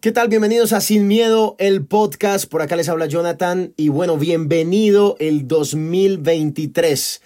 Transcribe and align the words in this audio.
¿Qué 0.00 0.12
tal? 0.12 0.28
Bienvenidos 0.28 0.72
a 0.72 0.80
Sin 0.80 1.08
Miedo, 1.08 1.56
el 1.58 1.84
podcast. 1.84 2.48
Por 2.48 2.62
acá 2.62 2.76
les 2.76 2.88
habla 2.88 3.06
Jonathan 3.06 3.74
y 3.76 3.88
bueno, 3.88 4.16
bienvenido 4.16 5.16
el 5.18 5.48
2023. 5.48 7.20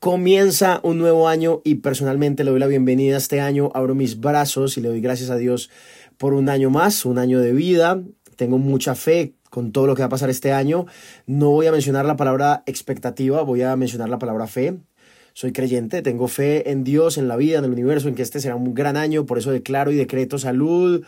Comienza 0.00 0.80
un 0.82 0.96
nuevo 0.96 1.28
año 1.28 1.60
y 1.64 1.74
personalmente 1.76 2.44
le 2.44 2.50
doy 2.50 2.60
la 2.60 2.66
bienvenida 2.66 3.16
a 3.16 3.18
este 3.18 3.42
año. 3.42 3.70
Abro 3.74 3.94
mis 3.94 4.20
brazos 4.20 4.78
y 4.78 4.80
le 4.80 4.88
doy 4.88 5.02
gracias 5.02 5.28
a 5.28 5.36
Dios 5.36 5.68
por 6.16 6.32
un 6.32 6.48
año 6.48 6.70
más, 6.70 7.04
un 7.04 7.18
año 7.18 7.40
de 7.40 7.52
vida. 7.52 8.02
Tengo 8.36 8.56
mucha 8.56 8.94
fe 8.94 9.34
con 9.50 9.72
todo 9.72 9.86
lo 9.86 9.94
que 9.94 10.00
va 10.00 10.06
a 10.06 10.08
pasar 10.08 10.30
este 10.30 10.52
año. 10.52 10.86
No 11.26 11.50
voy 11.50 11.66
a 11.66 11.72
mencionar 11.72 12.06
la 12.06 12.16
palabra 12.16 12.62
expectativa, 12.64 13.42
voy 13.42 13.60
a 13.60 13.76
mencionar 13.76 14.08
la 14.08 14.18
palabra 14.18 14.46
fe. 14.46 14.78
Soy 15.34 15.52
creyente, 15.52 16.00
tengo 16.00 16.26
fe 16.26 16.70
en 16.70 16.84
Dios, 16.84 17.18
en 17.18 17.28
la 17.28 17.36
vida, 17.36 17.58
en 17.58 17.64
el 17.64 17.70
universo, 17.70 18.08
en 18.08 18.14
que 18.14 18.22
este 18.22 18.40
será 18.40 18.56
un 18.56 18.72
gran 18.72 18.96
año, 18.96 19.26
por 19.26 19.36
eso 19.36 19.50
declaro 19.50 19.92
y 19.92 19.96
decreto 19.96 20.38
salud, 20.38 21.04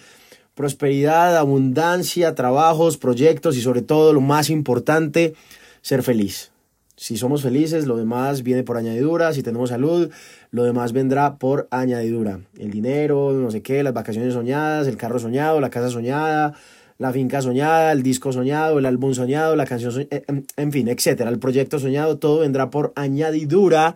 prosperidad, 0.61 1.39
abundancia, 1.39 2.34
trabajos, 2.34 2.98
proyectos 2.98 3.57
y 3.57 3.62
sobre 3.62 3.80
todo 3.80 4.12
lo 4.12 4.21
más 4.21 4.51
importante, 4.51 5.33
ser 5.80 6.03
feliz. 6.03 6.53
Si 6.97 7.17
somos 7.17 7.41
felices, 7.41 7.87
lo 7.87 7.97
demás 7.97 8.43
viene 8.43 8.62
por 8.62 8.77
añadidura. 8.77 9.33
Si 9.33 9.43
tenemos 9.43 9.70
salud, 9.70 10.11
lo 10.51 10.65
demás 10.65 10.93
vendrá 10.93 11.39
por 11.39 11.67
añadidura. 11.70 12.41
El 12.59 12.70
dinero, 12.70 13.33
no 13.33 13.51
sé 13.51 13.62
qué, 13.62 13.83
las 13.83 13.95
vacaciones 13.95 14.34
soñadas, 14.34 14.87
el 14.87 14.98
carro 14.98 15.19
soñado, 15.19 15.61
la 15.61 15.70
casa 15.70 15.89
soñada, 15.89 16.53
la 16.98 17.11
finca 17.11 17.41
soñada, 17.41 17.92
el 17.92 18.03
disco 18.03 18.31
soñado, 18.31 18.79
el 18.79 18.84
álbum 18.84 19.15
soñado, 19.15 19.56
la 19.56 19.65
canción 19.65 19.92
soñada, 19.92 20.15
eh, 20.15 20.45
en 20.59 20.73
fin, 20.73 20.89
etcétera. 20.89 21.31
El 21.31 21.39
proyecto 21.39 21.79
soñado, 21.79 22.19
todo 22.19 22.41
vendrá 22.41 22.69
por 22.69 22.92
añadidura 22.97 23.95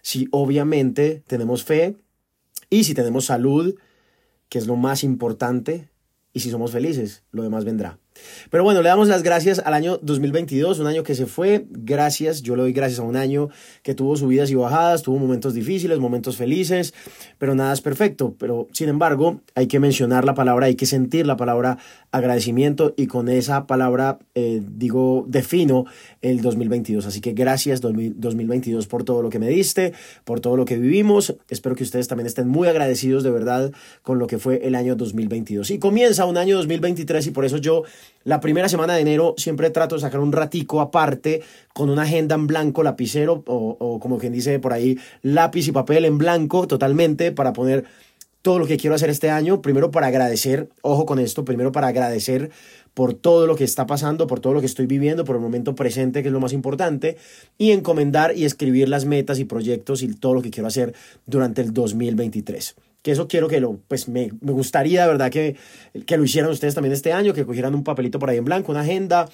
si 0.00 0.26
obviamente 0.30 1.22
tenemos 1.26 1.64
fe 1.64 1.96
y 2.70 2.84
si 2.84 2.94
tenemos 2.94 3.26
salud, 3.26 3.74
que 4.48 4.58
es 4.58 4.66
lo 4.66 4.76
más 4.76 5.04
importante, 5.04 5.90
y 6.38 6.40
si 6.40 6.50
somos 6.50 6.70
felices, 6.70 7.24
lo 7.32 7.42
demás 7.42 7.64
vendrá. 7.64 7.98
Pero 8.50 8.64
bueno, 8.64 8.82
le 8.82 8.88
damos 8.88 9.08
las 9.08 9.22
gracias 9.22 9.58
al 9.58 9.74
año 9.74 9.98
2022, 10.02 10.78
un 10.78 10.86
año 10.86 11.02
que 11.02 11.14
se 11.14 11.26
fue. 11.26 11.66
Gracias, 11.70 12.42
yo 12.42 12.56
le 12.56 12.62
doy 12.62 12.72
gracias 12.72 13.00
a 13.00 13.02
un 13.02 13.16
año 13.16 13.48
que 13.82 13.94
tuvo 13.94 14.16
subidas 14.16 14.50
y 14.50 14.54
bajadas, 14.54 15.02
tuvo 15.02 15.18
momentos 15.18 15.54
difíciles, 15.54 15.98
momentos 15.98 16.36
felices, 16.36 16.94
pero 17.38 17.54
nada 17.54 17.72
es 17.72 17.80
perfecto. 17.80 18.34
Pero 18.38 18.68
sin 18.72 18.88
embargo, 18.88 19.40
hay 19.54 19.66
que 19.66 19.80
mencionar 19.80 20.24
la 20.24 20.34
palabra, 20.34 20.66
hay 20.66 20.74
que 20.74 20.86
sentir 20.86 21.26
la 21.26 21.36
palabra 21.36 21.78
agradecimiento 22.10 22.94
y 22.96 23.06
con 23.06 23.28
esa 23.28 23.66
palabra 23.66 24.18
eh, 24.34 24.62
digo, 24.66 25.24
defino 25.28 25.84
el 26.22 26.40
2022. 26.40 27.06
Así 27.06 27.20
que 27.20 27.32
gracias 27.32 27.80
2022 27.80 28.86
por 28.86 29.04
todo 29.04 29.22
lo 29.22 29.30
que 29.30 29.38
me 29.38 29.48
diste, 29.48 29.92
por 30.24 30.40
todo 30.40 30.56
lo 30.56 30.64
que 30.64 30.78
vivimos. 30.78 31.36
Espero 31.48 31.74
que 31.74 31.84
ustedes 31.84 32.08
también 32.08 32.26
estén 32.26 32.48
muy 32.48 32.68
agradecidos 32.68 33.22
de 33.22 33.30
verdad 33.30 33.72
con 34.02 34.18
lo 34.18 34.26
que 34.26 34.38
fue 34.38 34.66
el 34.66 34.74
año 34.74 34.96
2022. 34.96 35.70
Y 35.70 35.78
comienza 35.78 36.24
un 36.24 36.36
año 36.36 36.56
2023 36.56 37.26
y 37.26 37.30
por 37.30 37.44
eso 37.44 37.58
yo 37.58 37.84
la 38.24 38.40
primera 38.40 38.68
semana 38.68 38.94
de 38.94 39.00
enero 39.00 39.34
siempre 39.36 39.70
trato 39.70 39.94
de 39.94 40.00
sacar 40.00 40.20
un 40.20 40.32
ratico 40.32 40.80
aparte 40.80 41.42
con 41.72 41.90
una 41.90 42.02
agenda 42.02 42.34
en 42.34 42.46
blanco, 42.46 42.82
lapicero 42.82 43.42
o, 43.46 43.76
o 43.78 44.00
como 44.00 44.18
quien 44.18 44.32
dice 44.32 44.58
por 44.58 44.72
ahí, 44.72 44.98
lápiz 45.22 45.68
y 45.68 45.72
papel 45.72 46.04
en 46.04 46.18
blanco 46.18 46.66
totalmente 46.66 47.32
para 47.32 47.52
poner 47.52 47.84
todo 48.42 48.58
lo 48.58 48.66
que 48.66 48.76
quiero 48.76 48.96
hacer 48.96 49.10
este 49.10 49.30
año. 49.30 49.62
Primero 49.62 49.90
para 49.90 50.06
agradecer, 50.06 50.68
ojo 50.82 51.06
con 51.06 51.18
esto, 51.18 51.44
primero 51.44 51.72
para 51.72 51.88
agradecer 51.88 52.50
por 52.94 53.14
todo 53.14 53.46
lo 53.46 53.56
que 53.56 53.64
está 53.64 53.86
pasando, 53.86 54.26
por 54.26 54.40
todo 54.40 54.54
lo 54.54 54.60
que 54.60 54.66
estoy 54.66 54.86
viviendo, 54.86 55.24
por 55.24 55.36
el 55.36 55.42
momento 55.42 55.74
presente, 55.74 56.22
que 56.22 56.28
es 56.28 56.32
lo 56.32 56.40
más 56.40 56.52
importante, 56.52 57.16
y 57.56 57.70
encomendar 57.72 58.36
y 58.36 58.44
escribir 58.44 58.88
las 58.88 59.04
metas 59.04 59.38
y 59.38 59.44
proyectos 59.44 60.02
y 60.02 60.08
todo 60.14 60.34
lo 60.34 60.42
que 60.42 60.50
quiero 60.50 60.66
hacer 60.66 60.94
durante 61.26 61.62
el 61.62 61.72
2023 61.72 62.74
que 63.02 63.12
eso 63.12 63.28
quiero 63.28 63.48
que 63.48 63.60
lo, 63.60 63.78
pues 63.88 64.08
me, 64.08 64.30
me 64.40 64.52
gustaría, 64.52 65.02
de 65.02 65.08
verdad, 65.08 65.30
que, 65.30 65.56
que 66.06 66.16
lo 66.16 66.24
hicieran 66.24 66.50
ustedes 66.50 66.74
también 66.74 66.92
este 66.92 67.12
año, 67.12 67.32
que 67.32 67.46
cogieran 67.46 67.74
un 67.74 67.84
papelito 67.84 68.18
por 68.18 68.30
ahí 68.30 68.38
en 68.38 68.44
blanco, 68.44 68.72
una 68.72 68.80
agenda, 68.80 69.28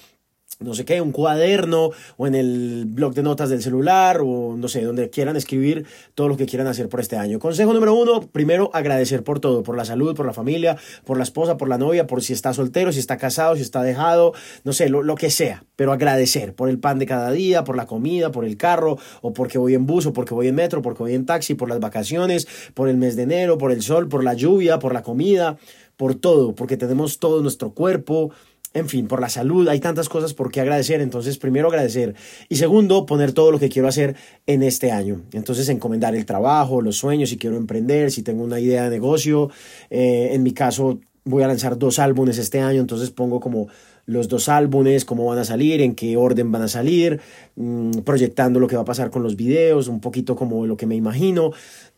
no 0.59 0.73
sé 0.73 0.85
qué, 0.85 1.01
un 1.01 1.11
cuaderno 1.11 1.91
o 2.15 2.27
en 2.27 2.35
el 2.35 2.85
blog 2.87 3.13
de 3.13 3.23
notas 3.23 3.49
del 3.49 3.61
celular 3.61 4.21
o 4.23 4.55
no 4.57 4.67
sé, 4.69 4.83
donde 4.83 5.09
quieran 5.09 5.35
escribir 5.35 5.85
todo 6.13 6.29
lo 6.29 6.37
que 6.37 6.45
quieran 6.45 6.67
hacer 6.67 6.87
por 6.87 7.01
este 7.01 7.17
año. 7.17 7.39
Consejo 7.39 7.73
número 7.73 7.93
uno, 7.93 8.21
primero 8.21 8.69
agradecer 8.73 9.23
por 9.23 9.41
todo, 9.41 9.63
por 9.63 9.75
la 9.75 9.83
salud, 9.83 10.15
por 10.15 10.25
la 10.25 10.33
familia, 10.33 10.77
por 11.03 11.17
la 11.17 11.23
esposa, 11.23 11.57
por 11.57 11.67
la 11.67 11.77
novia, 11.77 12.07
por 12.07 12.21
si 12.23 12.31
está 12.31 12.53
soltero, 12.53 12.93
si 12.93 12.99
está 12.99 13.17
casado, 13.17 13.55
si 13.57 13.63
está 13.63 13.83
dejado, 13.83 14.33
no 14.63 14.71
sé, 14.71 14.87
lo, 14.87 15.03
lo 15.03 15.15
que 15.15 15.29
sea, 15.29 15.65
pero 15.75 15.91
agradecer 15.91 16.53
por 16.53 16.69
el 16.69 16.79
pan 16.79 16.99
de 16.99 17.05
cada 17.05 17.31
día, 17.31 17.65
por 17.65 17.75
la 17.75 17.85
comida, 17.85 18.31
por 18.31 18.45
el 18.45 18.55
carro, 18.55 18.97
o 19.21 19.33
porque 19.33 19.57
voy 19.57 19.73
en 19.73 19.85
bus, 19.85 20.05
o 20.05 20.13
porque 20.13 20.33
voy 20.33 20.47
en 20.47 20.55
metro, 20.55 20.81
porque 20.81 21.03
voy 21.03 21.15
en 21.15 21.25
taxi, 21.25 21.55
por 21.55 21.67
las 21.67 21.81
vacaciones, 21.81 22.47
por 22.73 22.87
el 22.87 22.95
mes 22.95 23.17
de 23.17 23.23
enero, 23.23 23.57
por 23.57 23.73
el 23.73 23.81
sol, 23.81 24.07
por 24.07 24.23
la 24.23 24.33
lluvia, 24.33 24.79
por 24.79 24.93
la 24.93 25.03
comida, 25.03 25.57
por 25.97 26.15
todo, 26.15 26.55
porque 26.55 26.77
tenemos 26.77 27.19
todo 27.19 27.41
nuestro 27.41 27.71
cuerpo, 27.71 28.31
en 28.75 28.89
fin, 28.89 29.07
por 29.07 29.21
la 29.21 29.29
salud, 29.29 29.67
hay 29.69 29.79
tantas 29.79 30.09
cosas 30.09 30.33
por 30.33 30.51
qué 30.51 30.59
agradecer. 30.59 30.99
Entonces, 30.99 31.37
primero 31.37 31.69
agradecer. 31.69 32.13
Y 32.49 32.57
segundo, 32.57 33.05
poner 33.05 33.31
todo 33.31 33.51
lo 33.51 33.57
que 33.57 33.69
quiero 33.69 33.87
hacer 33.87 34.17
en 34.45 34.63
este 34.63 34.91
año. 34.91 35.21
Entonces, 35.31 35.69
encomendar 35.69 36.13
el 36.13 36.25
trabajo, 36.25 36.81
los 36.81 36.97
sueños, 36.97 37.29
si 37.29 37.37
quiero 37.37 37.55
emprender, 37.55 38.11
si 38.11 38.21
tengo 38.21 38.43
una 38.43 38.59
idea 38.59 38.83
de 38.83 38.89
negocio. 38.89 39.49
Eh, 39.89 40.31
en 40.33 40.43
mi 40.43 40.51
caso, 40.51 40.99
voy 41.23 41.43
a 41.43 41.47
lanzar 41.47 41.77
dos 41.77 41.99
álbumes 41.99 42.37
este 42.37 42.59
año, 42.59 42.81
entonces 42.81 43.11
pongo 43.11 43.39
como 43.39 43.67
los 44.05 44.27
dos 44.27 44.49
álbumes, 44.49 45.05
cómo 45.05 45.25
van 45.25 45.39
a 45.39 45.45
salir, 45.45 45.81
en 45.81 45.95
qué 45.95 46.17
orden 46.17 46.51
van 46.51 46.61
a 46.61 46.67
salir, 46.67 47.19
mm, 47.55 47.99
proyectando 48.03 48.59
lo 48.59 48.67
que 48.67 48.75
va 48.75 48.83
a 48.83 48.85
pasar 48.85 49.09
con 49.09 49.23
los 49.23 49.35
videos, 49.35 49.87
un 49.87 50.01
poquito 50.01 50.35
como 50.35 50.67
lo 50.67 50.77
que 50.77 50.85
me 50.85 50.95
imagino. 50.95 51.51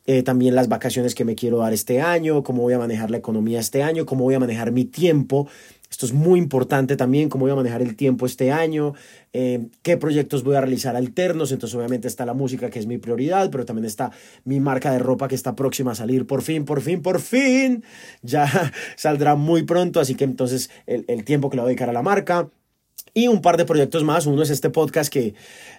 Eh, 0.09 0.23
también 0.23 0.55
las 0.55 0.69
vacaciones 0.69 1.15
que 1.15 1.25
me 1.25 1.35
quiero 1.35 1.57
dar 1.57 1.73
este 1.73 1.99
año, 1.99 2.41
cómo 2.41 2.61
voy 2.61 2.73
a 2.73 2.79
manejar 2.79 3.11
la 3.11 3.17
economía 3.17 3.59
este 3.59 3.83
año, 3.83 4.05
cómo 4.05 4.23
voy 4.23 4.35
a 4.35 4.39
manejar 4.39 4.71
mi 4.71 4.85
tiempo 4.85 5.49
esto 5.89 6.05
es 6.05 6.13
muy 6.13 6.39
importante 6.39 6.95
también, 6.95 7.29
cómo 7.29 7.45
voy 7.45 7.51
a 7.51 7.55
manejar 7.55 7.81
el 7.81 7.95
tiempo 7.95 8.25
este 8.25 8.51
año, 8.51 8.93
eh, 9.33 9.67
qué 9.81 9.97
proyectos 9.97 10.43
voy 10.43 10.55
a 10.55 10.61
realizar 10.61 10.95
alternos. 10.95 11.51
Entonces, 11.51 11.75
obviamente 11.75 12.07
está 12.07 12.25
la 12.25 12.33
música, 12.33 12.69
que 12.69 12.79
es 12.79 12.87
mi 12.87 12.97
prioridad, 12.97 13.49
pero 13.49 13.65
también 13.65 13.85
está 13.85 14.11
mi 14.43 14.59
marca 14.59 14.91
de 14.91 14.99
ropa 14.99 15.27
que 15.27 15.35
está 15.35 15.55
próxima 15.55 15.91
a 15.91 15.95
salir 15.95 16.27
por 16.27 16.41
fin, 16.41 16.65
por 16.65 16.81
fin, 16.81 17.01
por 17.01 17.19
fin. 17.19 17.83
Ya 18.21 18.73
saldrá 18.95 19.35
muy 19.35 19.63
pronto, 19.63 19.99
así 19.99 20.15
que 20.15 20.23
entonces 20.23 20.69
el, 20.85 21.05
el 21.07 21.23
tiempo 21.23 21.49
que 21.49 21.55
le 21.55 21.61
voy 21.61 21.67
a 21.67 21.69
dedicar 21.69 21.89
a 21.89 21.93
la 21.93 22.01
marca 22.01 22.49
y 23.17 23.27
un 23.27 23.41
par 23.41 23.57
de 23.57 23.65
proyectos 23.65 24.03
más. 24.03 24.27
Uno 24.27 24.43
es 24.43 24.51
este 24.51 24.69
podcast 24.69 25.11
que 25.11 25.33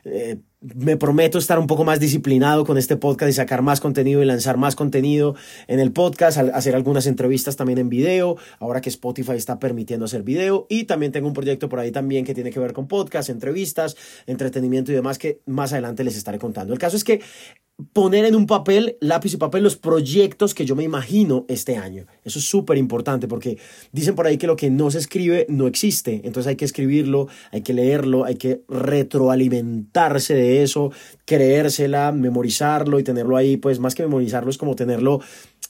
eh, 0.05 0.39
me 0.61 0.97
prometo 0.97 1.39
estar 1.39 1.59
un 1.59 1.67
poco 1.67 1.85
más 1.85 2.01
disciplinado 2.01 2.65
con 2.65 2.79
este 2.79 2.97
podcast 2.97 3.31
y 3.31 3.33
sacar 3.33 3.63
más 3.63 3.81
contenido 3.81 4.23
y 4.23 4.27
lanzar 4.27 4.57
más 4.57 4.75
contenido 4.75 5.37
en 5.69 5.79
el 5.79 5.93
podcast, 5.93 6.39
hacer 6.39 6.75
algunas 6.75 7.07
entrevistas 7.07 7.57
también 7.57 7.79
en 7.79 7.89
video, 7.89 8.37
ahora 8.59 8.81
que 8.81 8.89
Spotify 8.89 9.33
está 9.33 9.59
permitiendo 9.59 10.07
hacer 10.07 10.23
video. 10.23 10.67
Y 10.69 10.85
también 10.85 11.13
tengo 11.13 11.29
un 11.29 11.35
proyecto 11.35 11.69
por 11.69 11.79
ahí 11.79 11.93
también 11.93 12.25
que 12.25 12.35
tiene 12.35 12.51
que 12.51 12.61
ver 12.61 12.73
con 12.73 12.89
podcast, 12.89 13.29
entrevistas, 13.29 13.97
entretenimiento 14.27 14.91
y 14.91 14.95
demás 14.95 15.19
que 15.19 15.41
más 15.47 15.73
adelante 15.73 16.03
les 16.03 16.17
estaré 16.17 16.39
contando. 16.39 16.73
El 16.73 16.79
caso 16.79 16.97
es 16.97 17.05
que 17.05 17.21
poner 17.93 18.25
en 18.25 18.35
un 18.35 18.47
papel, 18.47 18.97
lápiz 19.01 19.35
y 19.35 19.37
papel, 19.37 19.63
los 19.63 19.77
proyectos 19.77 20.53
que 20.53 20.65
yo 20.65 20.75
me 20.75 20.83
imagino 20.83 21.45
este 21.49 21.77
año. 21.77 22.07
Eso 22.25 22.41
es 22.41 22.45
súper 22.45 22.77
importante 22.77 23.29
porque 23.29 23.57
dicen 23.93 24.17
por 24.17 24.27
ahí 24.27 24.37
que 24.37 24.49
lo 24.49 24.57
que 24.57 24.69
no 24.69 24.91
se 24.91 24.99
escribe 24.99 25.47
no 25.49 25.69
existe. 25.69 26.23
Entonces 26.25 26.49
hay 26.49 26.57
que 26.57 26.65
escribirlo, 26.65 27.29
hay 27.53 27.63
que 27.63 27.75
leerlo, 27.75 28.25
hay 28.25 28.35
que 28.35 28.63
retroalimentarse 28.69 30.35
de 30.35 30.65
eso, 30.65 30.91
creérsela, 31.25 32.11
memorizarlo 32.11 32.99
y 32.99 33.05
tenerlo 33.05 33.37
ahí, 33.37 33.57
pues 33.57 33.79
más 33.79 33.95
que 33.95 34.03
memorizarlo 34.03 34.51
es 34.51 34.59
como 34.59 34.75
tenerlo 34.75 35.21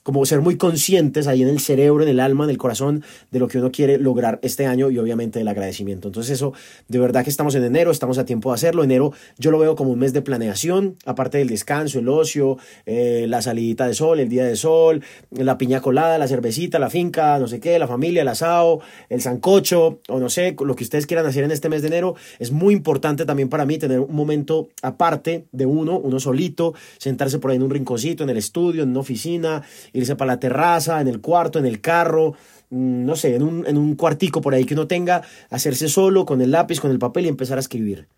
como 0.09 0.25
ser 0.25 0.41
muy 0.41 0.57
conscientes 0.57 1.27
ahí 1.27 1.43
en 1.43 1.49
el 1.49 1.61
cerebro, 1.61 2.03
en 2.03 2.09
el 2.09 2.19
alma, 2.19 2.45
en 2.45 2.49
el 2.49 2.57
corazón 2.57 3.05
de 3.31 3.39
lo 3.39 3.47
que 3.47 3.59
uno 3.59 3.71
quiere 3.71 3.99
lograr 3.99 4.39
este 4.41 4.65
año 4.65 4.91
y 4.91 4.97
obviamente 4.97 5.39
el 5.39 5.49
agradecimiento. 5.49 6.09
Entonces 6.09 6.33
eso, 6.33 6.55
de 6.89 6.99
verdad 6.99 7.25
que 7.25 7.29
estamos 7.29 7.55
en 7.57 7.65
enero, 7.65 7.91
estamos 7.91 8.17
a 8.17 8.25
tiempo 8.25 8.49
de 8.49 8.55
hacerlo. 8.55 8.83
Enero 8.83 9.13
yo 9.37 9.51
lo 9.51 9.59
veo 9.59 9.77
como 9.77 9.91
un 9.91 9.99
mes 9.99 10.15
de 10.15 10.23
planeación, 10.23 10.97
aparte 11.05 11.37
del 11.37 11.49
descanso, 11.49 11.99
el 11.99 12.09
ocio, 12.09 12.57
eh, 12.87 13.27
la 13.29 13.43
salidita 13.43 13.87
de 13.87 13.93
sol, 13.93 14.19
el 14.19 14.31
día 14.31 14.47
de 14.47 14.57
sol, 14.57 15.03
la 15.31 15.59
piña 15.59 15.83
colada, 15.83 16.17
la 16.17 16.27
cervecita, 16.27 16.79
la 16.79 16.89
finca, 16.89 17.39
no 17.39 17.47
sé 17.47 17.61
qué, 17.61 17.79
la 17.79 17.87
familia, 17.87 18.23
el 18.23 18.29
asado, 18.29 18.81
el 19.11 19.21
sancocho 19.21 20.01
o 20.09 20.19
no 20.21 20.31
sé, 20.31 20.57
lo 20.59 20.75
que 20.75 20.85
ustedes 20.85 21.07
quieran 21.07 21.27
hacer 21.27 21.45
en 21.45 21.51
este 21.51 21.69
mes 21.69 21.83
de 21.83 21.89
enero. 21.89 22.15
Es 22.39 22.51
muy 22.51 22.73
importante 22.73 23.27
también 23.27 23.51
para 23.51 23.67
mí 23.67 23.77
tener 23.77 24.01
un 24.01 24.17
momento 24.17 24.71
aparte 24.81 25.45
de 25.53 25.67
uno, 25.67 25.99
uno 25.99 26.19
solito, 26.19 26.73
sentarse 26.97 27.39
por 27.39 27.51
ahí 27.51 27.59
en 27.59 27.63
un 27.63 27.71
rinconcito, 27.71 28.25
en 28.25 28.31
el 28.31 28.39
estudio, 28.39 28.85
en 28.85 28.89
una 28.89 29.01
oficina 29.01 29.65
irse 29.99 30.17
para 30.17 30.33
la 30.33 30.41
terraza, 30.41 31.01
en 31.01 31.09
el 31.09 31.21
cuarto, 31.21 31.59
en 31.59 31.67
el 31.67 31.81
carro, 31.81 32.35
mm, 32.71 33.05
no 33.05 33.17
sé, 33.17 33.35
en 33.35 33.43
un, 33.43 33.67
en 33.67 33.77
un 33.77 33.95
cuartico 33.97 34.41
por 34.41 34.55
ahí 34.55 34.65
que 34.65 34.75
uno 34.75 34.87
tenga, 34.87 35.23
hacerse 35.51 35.89
solo 35.89 36.25
con 36.25 36.41
el 36.41 36.51
lápiz, 36.51 36.81
con 36.81 36.91
el 36.91 36.99
papel 36.99 37.27
y 37.27 37.29
empezar 37.29 37.59
a 37.59 37.61
escribir. 37.61 38.09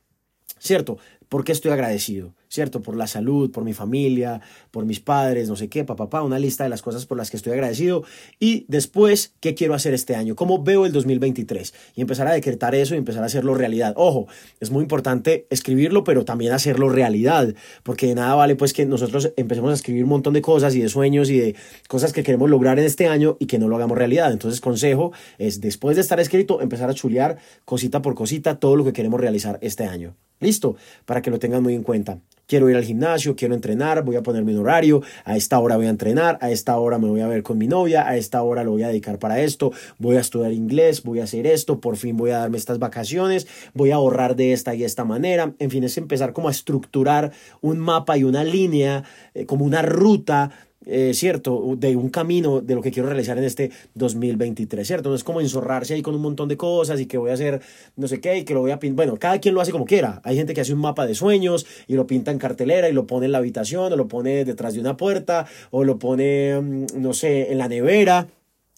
¿Cierto? 0.59 0.99
¿Por 1.29 1.45
qué 1.45 1.53
estoy 1.53 1.73
agradecido? 1.73 2.35
¿Cierto? 2.51 2.83
Por 2.83 2.97
la 2.97 3.07
salud, 3.07 3.53
por 3.53 3.63
mi 3.63 3.73
familia, 3.73 4.41
por 4.73 4.85
mis 4.85 4.99
padres, 4.99 5.49
no 5.49 5.55
sé 5.55 5.69
qué, 5.69 5.85
papá, 5.85 6.11
papá, 6.11 6.23
una 6.23 6.39
lista 6.39 6.65
de 6.65 6.71
las 6.71 6.83
cosas 6.83 7.07
por 7.07 7.17
las 7.17 7.31
que 7.31 7.37
estoy 7.37 7.53
agradecido. 7.53 8.03
Y 8.41 8.67
después, 8.67 9.35
¿qué 9.39 9.55
quiero 9.55 9.75
hacer 9.75 9.95
este 9.95 10.17
año? 10.17 10.35
¿Cómo 10.35 10.63
veo 10.63 10.85
el 10.85 10.93
2023? 10.93 11.73
Y 11.95 12.01
empezar 12.01 12.27
a 12.27 12.33
decretar 12.33 12.75
eso 12.75 12.95
y 12.95 12.99
empezar 12.99 13.23
a 13.23 13.27
hacerlo 13.27 13.55
realidad. 13.55 13.95
Ojo, 13.97 14.27
es 14.59 14.73
muy 14.73 14.83
importante 14.83 15.47
escribirlo, 15.51 16.03
pero 16.03 16.25
también 16.25 16.53
hacerlo 16.53 16.89
realidad, 16.89 17.55
porque 17.85 18.09
de 18.09 18.17
nada 18.17 18.35
vale 18.35 18.57
pues 18.57 18.73
que 18.73 18.85
nosotros 18.85 19.33
empecemos 19.37 19.71
a 19.71 19.75
escribir 19.75 20.03
un 20.03 20.11
montón 20.11 20.35
de 20.35 20.43
cosas 20.43 20.75
y 20.75 20.81
de 20.81 20.89
sueños 20.89 21.31
y 21.31 21.39
de 21.39 21.57
cosas 21.87 22.13
que 22.13 22.25
queremos 22.25 22.51
lograr 22.51 22.81
en 22.81 22.85
este 22.85 23.07
año 23.07 23.37
y 23.39 23.47
que 23.47 23.61
no 23.61 23.69
lo 23.69 23.77
hagamos 23.77 23.97
realidad. 23.97 24.33
Entonces, 24.33 24.61
consejo 24.61 25.13
es 25.39 25.61
después 25.61 25.95
de 25.95 26.03
estar 26.03 26.19
escrito, 26.19 26.61
empezar 26.61 26.91
a 26.91 26.95
chulear 26.95 27.39
cosita 27.65 28.03
por 28.03 28.17
cosita 28.17 28.59
todo 28.59 28.75
lo 28.75 28.85
que 28.85 28.93
queremos 28.93 29.21
realizar 29.21 29.61
este 29.63 29.85
año. 29.85 30.17
Listo, 30.41 30.77
para 31.05 31.21
que 31.21 31.31
lo 31.31 31.39
tengan 31.39 31.63
muy 31.63 31.75
en 31.75 31.83
cuenta. 31.83 32.19
Quiero 32.51 32.69
ir 32.69 32.75
al 32.75 32.83
gimnasio, 32.83 33.37
quiero 33.37 33.55
entrenar, 33.55 34.03
voy 34.05 34.17
a 34.17 34.25
ponerme 34.25 34.53
un 34.53 34.63
horario, 34.63 35.03
a 35.25 35.37
esta 35.37 35.61
hora 35.61 35.77
voy 35.77 35.87
a 35.87 35.91
entrenar, 35.91 36.37
a 36.41 36.51
esta 36.51 36.77
hora 36.81 36.99
me 36.99 37.07
voy 37.07 37.21
a 37.21 37.29
ver 37.29 37.45
con 37.45 37.59
mi 37.59 37.69
novia, 37.69 38.09
a 38.09 38.17
esta 38.17 38.43
hora 38.43 38.65
lo 38.65 38.73
voy 38.73 38.83
a 38.83 38.89
dedicar 38.89 39.21
para 39.21 39.39
esto, 39.39 39.71
voy 39.99 40.17
a 40.17 40.21
estudiar 40.21 40.53
inglés, 40.53 41.05
voy 41.05 41.21
a 41.21 41.25
hacer 41.25 41.47
esto, 41.47 41.81
por 41.81 41.97
fin 41.97 42.17
voy 42.17 42.31
a 42.31 42.39
darme 42.39 42.59
estas 42.59 42.81
vacaciones, 42.81 43.47
voy 43.73 43.93
a 43.93 43.95
ahorrar 43.95 44.35
de 44.35 44.53
esta 44.53 44.75
y 44.75 44.83
esta 44.83 45.05
manera. 45.05 45.55
En 45.61 45.71
fin, 45.71 45.85
es 45.85 45.97
empezar 45.97 46.33
como 46.33 46.49
a 46.49 46.51
estructurar 46.51 47.31
un 47.61 47.79
mapa 47.79 48.19
y 48.19 48.25
una 48.25 48.43
línea, 48.43 49.05
eh, 49.35 49.47
como 49.47 49.65
una 49.65 49.83
ruta 49.83 50.51
eh, 50.87 51.13
¿cierto? 51.13 51.75
De 51.77 51.95
un 51.95 52.09
camino 52.09 52.61
de 52.61 52.75
lo 52.75 52.81
que 52.81 52.91
quiero 52.91 53.09
realizar 53.09 53.37
en 53.37 53.45
este 53.45 53.71
2023, 53.95 54.87
¿cierto? 54.87 55.11
No 55.11 55.15
es 55.15 55.25
como 55.25 55.41
enzorrarse 55.41 55.95
ahí 55.95 56.03
con 56.03 56.15
un 56.15 56.23
montón 56.23 56.49
de 56.49 56.57
cosas 56.57 57.01
y 57.01 57.07
que 57.07 57.19
voy 57.19 57.31
a 57.31 57.35
hacer 57.35 57.61
no 57.97 58.09
sé 58.09 58.21
qué 58.21 58.39
y 58.39 58.45
que 58.45 58.55
lo 58.55 58.61
voy 58.61 58.71
a 58.71 58.79
pintar. 58.79 58.97
Bueno, 58.97 59.19
cada 59.19 59.39
quien 59.41 59.55
lo 59.55 59.61
hace 59.61 59.73
como 59.73 59.85
quiera. 59.85 60.21
Hay 60.25 60.37
gente 60.37 60.55
que 60.55 60.63
hace 60.63 60.73
un 60.73 60.81
mapa 60.81 61.07
de 61.07 61.15
sueños 61.15 61.67
y 61.87 61.95
lo 61.95 62.07
pinta 62.07 62.31
en 62.31 62.39
cartelera 62.39 62.89
y 62.89 62.93
lo 62.93 63.07
pone 63.07 63.27
en 63.27 63.33
la 63.33 63.39
habitación 63.39 63.93
o 63.93 63.97
lo 63.97 64.09
pone 64.09 64.45
detrás 64.45 64.75
de 64.75 64.81
una 64.81 64.97
puerta 64.97 65.47
o 65.71 65.85
lo 65.85 65.99
pone, 65.99 66.59
mm, 66.61 66.87
no 66.97 67.13
sé, 67.13 67.53
en 67.53 67.59
la 67.59 67.69
nevera 67.69 68.29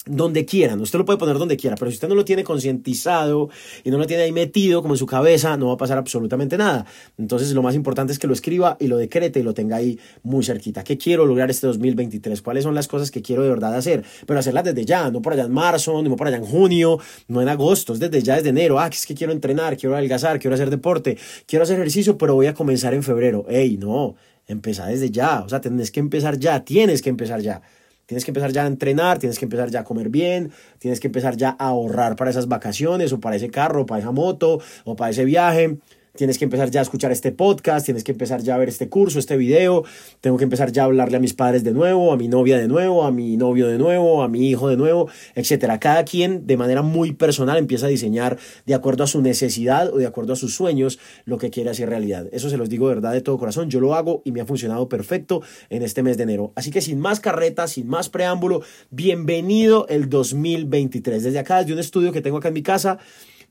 donde 0.06 0.44
quieran, 0.44 0.80
usted 0.80 0.98
lo 0.98 1.04
puede 1.04 1.18
poner 1.18 1.38
donde 1.38 1.56
quiera, 1.56 1.76
pero 1.76 1.88
si 1.90 1.94
usted 1.94 2.08
no 2.08 2.16
lo 2.16 2.24
tiene 2.24 2.42
concientizado 2.42 3.50
y 3.84 3.90
no 3.90 3.98
lo 3.98 4.06
tiene 4.06 4.24
ahí 4.24 4.32
metido 4.32 4.82
como 4.82 4.94
en 4.94 4.98
su 4.98 5.06
cabeza, 5.06 5.56
no 5.56 5.68
va 5.68 5.74
a 5.74 5.76
pasar 5.76 5.96
absolutamente 5.96 6.58
nada. 6.58 6.86
Entonces 7.18 7.52
lo 7.52 7.62
más 7.62 7.76
importante 7.76 8.12
es 8.12 8.18
que 8.18 8.26
lo 8.26 8.32
escriba 8.32 8.76
y 8.80 8.88
lo 8.88 8.96
decrete 8.96 9.38
y 9.38 9.42
lo 9.44 9.54
tenga 9.54 9.76
ahí 9.76 10.00
muy 10.24 10.44
cerquita. 10.44 10.82
¿Qué 10.82 10.98
quiero 10.98 11.24
lograr 11.24 11.50
este 11.50 11.68
2023? 11.68 12.42
¿Cuáles 12.42 12.64
son 12.64 12.74
las 12.74 12.88
cosas 12.88 13.12
que 13.12 13.22
quiero 13.22 13.44
de 13.44 13.50
verdad 13.50 13.76
hacer? 13.76 14.04
Pero 14.26 14.40
hacerlas 14.40 14.64
desde 14.64 14.84
ya, 14.84 15.08
no 15.10 15.22
por 15.22 15.34
allá 15.34 15.44
en 15.44 15.52
marzo, 15.52 16.02
no 16.02 16.16
por 16.16 16.26
allá 16.26 16.38
en 16.38 16.46
junio, 16.46 16.98
no 17.28 17.40
en 17.40 17.48
agosto, 17.48 17.92
es 17.92 18.00
desde 18.00 18.22
ya, 18.22 18.34
desde 18.36 18.48
enero. 18.48 18.80
Ah, 18.80 18.88
es 18.88 19.06
que 19.06 19.14
quiero 19.14 19.32
entrenar, 19.32 19.76
quiero 19.76 19.94
adelgazar, 19.94 20.40
quiero 20.40 20.54
hacer 20.54 20.70
deporte, 20.70 21.16
quiero 21.46 21.62
hacer 21.62 21.76
ejercicio, 21.76 22.18
pero 22.18 22.34
voy 22.34 22.46
a 22.46 22.54
comenzar 22.54 22.92
en 22.92 23.04
febrero. 23.04 23.46
Ey, 23.48 23.76
no, 23.76 24.16
empezar 24.48 24.88
desde 24.88 25.10
ya, 25.10 25.42
o 25.42 25.48
sea, 25.48 25.60
tienes 25.60 25.92
que 25.92 26.00
empezar 26.00 26.38
ya, 26.38 26.64
tienes 26.64 27.02
que 27.02 27.10
empezar 27.10 27.40
ya. 27.40 27.62
Tienes 28.06 28.24
que 28.24 28.30
empezar 28.30 28.52
ya 28.52 28.64
a 28.64 28.66
entrenar, 28.66 29.18
tienes 29.18 29.38
que 29.38 29.44
empezar 29.44 29.70
ya 29.70 29.80
a 29.80 29.84
comer 29.84 30.08
bien, 30.08 30.52
tienes 30.78 31.00
que 31.00 31.08
empezar 31.08 31.36
ya 31.36 31.56
a 31.58 31.68
ahorrar 31.68 32.16
para 32.16 32.30
esas 32.30 32.48
vacaciones 32.48 33.12
o 33.12 33.20
para 33.20 33.36
ese 33.36 33.50
carro, 33.50 33.82
o 33.82 33.86
para 33.86 34.00
esa 34.00 34.12
moto 34.12 34.60
o 34.84 34.96
para 34.96 35.10
ese 35.10 35.24
viaje 35.24 35.78
tienes 36.16 36.38
que 36.38 36.44
empezar 36.44 36.70
ya 36.70 36.80
a 36.80 36.82
escuchar 36.82 37.12
este 37.12 37.32
podcast, 37.32 37.86
tienes 37.86 38.04
que 38.04 38.12
empezar 38.12 38.42
ya 38.42 38.54
a 38.54 38.58
ver 38.58 38.68
este 38.68 38.88
curso, 38.88 39.18
este 39.18 39.36
video, 39.36 39.84
tengo 40.20 40.36
que 40.36 40.44
empezar 40.44 40.72
ya 40.72 40.82
a 40.82 40.84
hablarle 40.86 41.16
a 41.16 41.20
mis 41.20 41.34
padres 41.34 41.64
de 41.64 41.72
nuevo, 41.72 42.12
a 42.12 42.16
mi 42.16 42.28
novia 42.28 42.58
de 42.58 42.68
nuevo, 42.68 43.04
a 43.04 43.10
mi 43.10 43.36
novio 43.36 43.66
de 43.66 43.78
nuevo, 43.78 44.22
a 44.22 44.28
mi 44.28 44.48
hijo 44.48 44.68
de 44.68 44.76
nuevo, 44.76 45.08
etcétera. 45.34 45.80
Cada 45.80 46.04
quien 46.04 46.46
de 46.46 46.56
manera 46.56 46.82
muy 46.82 47.12
personal 47.12 47.56
empieza 47.56 47.86
a 47.86 47.88
diseñar 47.88 48.38
de 48.66 48.74
acuerdo 48.74 49.04
a 49.04 49.06
su 49.06 49.22
necesidad 49.22 49.92
o 49.92 49.98
de 49.98 50.06
acuerdo 50.06 50.34
a 50.34 50.36
sus 50.36 50.54
sueños 50.54 50.98
lo 51.24 51.38
que 51.38 51.50
quiere 51.50 51.70
hacer 51.70 51.88
realidad. 51.88 52.28
Eso 52.32 52.50
se 52.50 52.56
los 52.56 52.68
digo 52.68 52.88
de 52.88 52.94
verdad 52.96 53.12
de 53.12 53.22
todo 53.22 53.38
corazón, 53.38 53.70
yo 53.70 53.80
lo 53.80 53.94
hago 53.94 54.22
y 54.24 54.32
me 54.32 54.40
ha 54.40 54.44
funcionado 54.44 54.88
perfecto 54.88 55.42
en 55.70 55.82
este 55.82 56.02
mes 56.02 56.16
de 56.16 56.24
enero. 56.24 56.52
Así 56.56 56.70
que 56.70 56.80
sin 56.80 57.00
más 57.00 57.20
carretas, 57.20 57.72
sin 57.72 57.88
más 57.88 58.08
preámbulo, 58.08 58.62
bienvenido 58.90 59.86
el 59.88 60.08
2023. 60.08 61.22
Desde 61.22 61.38
acá, 61.38 61.58
desde 61.58 61.72
un 61.72 61.78
estudio 61.78 62.12
que 62.12 62.20
tengo 62.20 62.38
acá 62.38 62.48
en 62.48 62.54
mi 62.54 62.62
casa, 62.62 62.98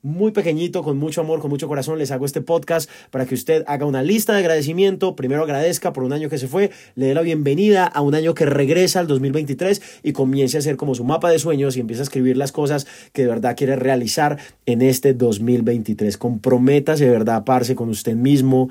muy 0.03 0.31
pequeñito, 0.31 0.83
con 0.83 0.97
mucho 0.97 1.21
amor, 1.21 1.39
con 1.39 1.49
mucho 1.49 1.67
corazón, 1.67 1.99
les 1.99 2.11
hago 2.11 2.25
este 2.25 2.41
podcast 2.41 2.89
para 3.11 3.25
que 3.25 3.35
usted 3.35 3.63
haga 3.67 3.85
una 3.85 4.01
lista 4.01 4.33
de 4.33 4.39
agradecimiento, 4.39 5.15
primero 5.15 5.43
agradezca 5.43 5.93
por 5.93 6.03
un 6.03 6.13
año 6.13 6.29
que 6.29 6.37
se 6.37 6.47
fue, 6.47 6.71
le 6.95 7.07
dé 7.07 7.13
la 7.13 7.21
bienvenida 7.21 7.85
a 7.85 8.01
un 8.01 8.15
año 8.15 8.33
que 8.33 8.45
regresa 8.45 8.99
al 8.99 9.07
2023 9.07 9.81
y 10.03 10.13
comience 10.13 10.57
a 10.57 10.59
hacer 10.59 10.75
como 10.75 10.95
su 10.95 11.03
mapa 11.03 11.29
de 11.29 11.37
sueños 11.37 11.77
y 11.77 11.81
empiece 11.81 12.01
a 12.01 12.03
escribir 12.03 12.37
las 12.37 12.51
cosas 12.51 12.87
que 13.13 13.23
de 13.23 13.27
verdad 13.27 13.55
quiere 13.55 13.75
realizar 13.75 14.39
en 14.65 14.81
este 14.81 15.13
2023. 15.13 16.17
Comprométase 16.17 17.05
de 17.05 17.11
verdad, 17.11 17.43
parse 17.43 17.75
con 17.75 17.89
usted 17.89 18.15
mismo, 18.15 18.69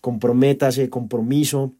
comprométase, 0.00 0.90
compromiso 0.90 1.75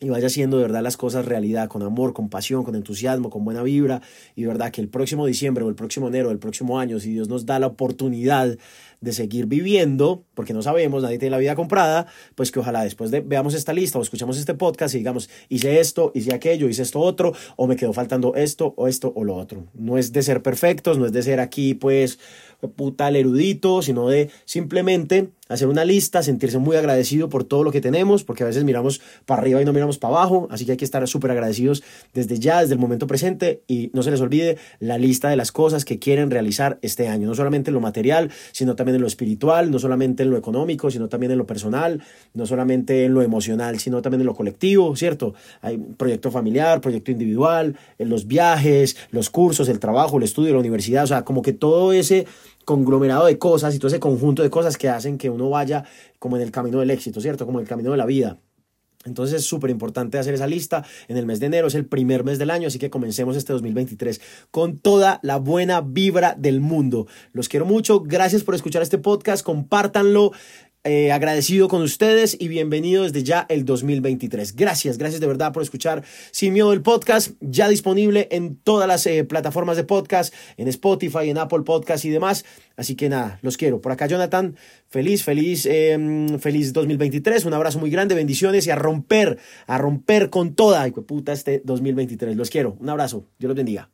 y 0.00 0.08
vaya 0.10 0.28
haciendo 0.28 0.58
de 0.58 0.62
verdad 0.62 0.82
las 0.82 0.96
cosas 0.96 1.24
realidad, 1.24 1.68
con 1.68 1.82
amor, 1.82 2.12
con 2.12 2.28
pasión, 2.28 2.62
con 2.62 2.76
entusiasmo, 2.76 3.30
con 3.30 3.44
buena 3.44 3.62
vibra, 3.62 4.00
y 4.36 4.42
de 4.42 4.48
verdad 4.48 4.70
que 4.70 4.80
el 4.80 4.88
próximo 4.88 5.26
diciembre 5.26 5.64
o 5.64 5.68
el 5.68 5.74
próximo 5.74 6.06
enero, 6.06 6.30
el 6.30 6.38
próximo 6.38 6.78
año, 6.78 7.00
si 7.00 7.12
Dios 7.12 7.28
nos 7.28 7.46
da 7.46 7.58
la 7.58 7.66
oportunidad 7.66 8.56
de 9.00 9.12
seguir 9.12 9.46
viviendo, 9.46 10.24
porque 10.34 10.52
no 10.52 10.62
sabemos, 10.62 11.02
nadie 11.02 11.18
tiene 11.18 11.30
la 11.30 11.38
vida 11.38 11.54
comprada, 11.54 12.06
pues 12.34 12.50
que 12.50 12.60
ojalá 12.60 12.82
después 12.82 13.10
de 13.10 13.20
veamos 13.20 13.54
esta 13.54 13.72
lista 13.72 13.98
o 13.98 14.02
escuchamos 14.02 14.38
este 14.38 14.54
podcast 14.54 14.94
y 14.94 14.98
digamos, 14.98 15.30
hice 15.48 15.80
esto, 15.80 16.12
hice 16.14 16.34
aquello, 16.34 16.68
hice 16.68 16.82
esto 16.82 17.00
otro, 17.00 17.32
o 17.56 17.66
me 17.66 17.76
quedó 17.76 17.92
faltando 17.92 18.34
esto 18.34 18.74
o 18.76 18.88
esto 18.88 19.12
o 19.14 19.24
lo 19.24 19.36
otro. 19.36 19.64
No 19.74 19.98
es 19.98 20.12
de 20.12 20.22
ser 20.22 20.42
perfectos, 20.42 20.98
no 20.98 21.06
es 21.06 21.12
de 21.12 21.22
ser 21.22 21.40
aquí 21.40 21.74
pues 21.74 22.18
puta 22.74 23.08
el 23.08 23.16
erudito, 23.16 23.82
sino 23.82 24.08
de 24.08 24.30
simplemente 24.44 25.28
hacer 25.48 25.68
una 25.68 25.84
lista, 25.84 26.22
sentirse 26.22 26.58
muy 26.58 26.76
agradecido 26.76 27.28
por 27.28 27.44
todo 27.44 27.62
lo 27.62 27.70
que 27.70 27.80
tenemos, 27.80 28.24
porque 28.24 28.42
a 28.42 28.46
veces 28.46 28.64
miramos 28.64 29.00
para 29.24 29.40
arriba 29.40 29.62
y 29.62 29.64
no 29.64 29.72
miramos 29.72 29.96
para 29.98 30.14
abajo, 30.14 30.48
así 30.50 30.66
que 30.66 30.72
hay 30.72 30.76
que 30.76 30.84
estar 30.84 31.06
súper 31.08 31.30
agradecidos 31.30 31.82
desde 32.12 32.38
ya, 32.38 32.60
desde 32.60 32.74
el 32.74 32.80
momento 32.80 33.06
presente, 33.06 33.62
y 33.66 33.90
no 33.94 34.02
se 34.02 34.10
les 34.10 34.20
olvide 34.20 34.58
la 34.80 34.98
lista 34.98 35.30
de 35.30 35.36
las 35.36 35.52
cosas 35.52 35.84
que 35.84 35.98
quieren 35.98 36.30
realizar 36.30 36.78
este 36.82 37.08
año, 37.08 37.28
no 37.28 37.34
solamente 37.34 37.70
en 37.70 37.74
lo 37.74 37.80
material, 37.80 38.30
sino 38.52 38.76
también 38.76 38.87
en 38.94 39.00
lo 39.00 39.06
espiritual, 39.06 39.70
no 39.70 39.78
solamente 39.78 40.22
en 40.22 40.30
lo 40.30 40.36
económico, 40.36 40.90
sino 40.90 41.08
también 41.08 41.32
en 41.32 41.38
lo 41.38 41.46
personal, 41.46 42.02
no 42.34 42.46
solamente 42.46 43.04
en 43.04 43.14
lo 43.14 43.22
emocional, 43.22 43.78
sino 43.78 44.02
también 44.02 44.20
en 44.20 44.26
lo 44.26 44.34
colectivo, 44.34 44.94
¿cierto? 44.96 45.34
Hay 45.60 45.78
proyecto 45.78 46.30
familiar, 46.30 46.80
proyecto 46.80 47.10
individual, 47.10 47.76
en 47.98 48.08
los 48.08 48.26
viajes, 48.26 48.96
los 49.10 49.30
cursos, 49.30 49.68
el 49.68 49.78
trabajo, 49.78 50.18
el 50.18 50.24
estudio, 50.24 50.52
la 50.52 50.60
universidad, 50.60 51.04
o 51.04 51.08
sea, 51.08 51.24
como 51.24 51.42
que 51.42 51.52
todo 51.52 51.92
ese 51.92 52.26
conglomerado 52.64 53.26
de 53.26 53.38
cosas 53.38 53.74
y 53.74 53.78
todo 53.78 53.88
ese 53.88 54.00
conjunto 54.00 54.42
de 54.42 54.50
cosas 54.50 54.76
que 54.76 54.88
hacen 54.88 55.16
que 55.16 55.30
uno 55.30 55.48
vaya 55.48 55.84
como 56.18 56.36
en 56.36 56.42
el 56.42 56.50
camino 56.50 56.80
del 56.80 56.90
éxito, 56.90 57.20
¿cierto? 57.20 57.46
Como 57.46 57.58
en 57.58 57.62
el 57.62 57.68
camino 57.68 57.90
de 57.92 57.96
la 57.96 58.06
vida. 58.06 58.38
Entonces 59.04 59.40
es 59.40 59.46
súper 59.46 59.70
importante 59.70 60.18
hacer 60.18 60.34
esa 60.34 60.46
lista 60.46 60.84
en 61.06 61.16
el 61.16 61.24
mes 61.24 61.38
de 61.38 61.46
enero, 61.46 61.68
es 61.68 61.74
el 61.74 61.86
primer 61.86 62.24
mes 62.24 62.38
del 62.38 62.50
año, 62.50 62.66
así 62.66 62.78
que 62.78 62.90
comencemos 62.90 63.36
este 63.36 63.52
2023 63.52 64.20
con 64.50 64.78
toda 64.78 65.20
la 65.22 65.36
buena 65.36 65.80
vibra 65.80 66.34
del 66.36 66.60
mundo. 66.60 67.06
Los 67.32 67.48
quiero 67.48 67.64
mucho, 67.64 68.00
gracias 68.00 68.42
por 68.42 68.56
escuchar 68.56 68.82
este 68.82 68.98
podcast, 68.98 69.44
compártanlo, 69.44 70.32
eh, 70.84 71.12
agradecido 71.12 71.68
con 71.68 71.82
ustedes 71.82 72.36
y 72.38 72.48
bienvenido 72.48 73.02
desde 73.02 73.22
ya 73.22 73.46
el 73.48 73.64
2023. 73.64 74.54
Gracias, 74.54 74.96
gracias 74.96 75.20
de 75.20 75.26
verdad 75.26 75.52
por 75.52 75.62
escuchar 75.62 76.04
Sin 76.30 76.52
Miedo 76.52 76.72
el 76.72 76.82
podcast, 76.82 77.32
ya 77.40 77.68
disponible 77.68 78.28
en 78.30 78.56
todas 78.56 78.86
las 78.86 79.06
eh, 79.06 79.24
plataformas 79.24 79.76
de 79.76 79.84
podcast, 79.84 80.32
en 80.56 80.68
Spotify, 80.68 81.30
en 81.30 81.38
Apple 81.38 81.62
Podcast 81.62 82.04
y 82.04 82.10
demás. 82.10 82.44
Así 82.76 82.94
que 82.94 83.08
nada, 83.08 83.38
los 83.42 83.56
quiero. 83.56 83.80
Por 83.80 83.92
acá 83.92 84.06
Jonathan, 84.06 84.56
feliz, 84.88 85.24
feliz, 85.24 85.66
em, 85.66 86.38
feliz 86.38 86.72
2023. 86.72 87.44
Un 87.44 87.54
abrazo 87.54 87.78
muy 87.78 87.90
grande, 87.90 88.14
bendiciones 88.14 88.66
y 88.66 88.70
a 88.70 88.76
romper, 88.76 89.38
a 89.66 89.78
romper 89.78 90.30
con 90.30 90.54
toda, 90.54 90.82
ay, 90.82 90.92
puta, 90.92 91.32
este 91.32 91.60
2023. 91.64 92.36
Los 92.36 92.50
quiero. 92.50 92.76
Un 92.80 92.88
abrazo. 92.88 93.26
Dios 93.38 93.48
los 93.48 93.56
bendiga. 93.56 93.90